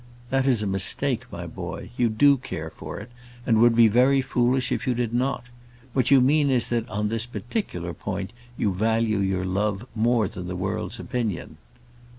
[0.31, 3.11] "That is a mistake, my boy; you do care for it,
[3.45, 5.43] and would be very foolish if you did not.
[5.93, 10.47] What you mean is, that, on this particular point, you value your love more than
[10.47, 11.57] the world's opinion."